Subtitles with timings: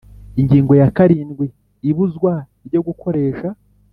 [0.41, 1.45] Ingingo ya karindwi
[1.89, 2.33] Ibuzwa
[2.67, 3.47] ryo gukoresha